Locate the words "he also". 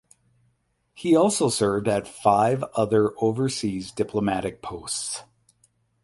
0.95-1.47